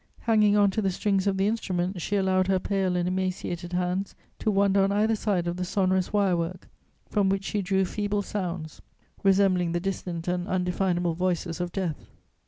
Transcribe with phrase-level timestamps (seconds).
[0.21, 4.15] Hanging on to the strings of the instrument, she allowed her pale and emaciated hands
[4.39, 6.67] to wander on either side of the sonorous wire work,
[7.07, 8.81] from which she drew feeble sounds,
[9.21, 12.09] resembling the distant and undefinable voices of death.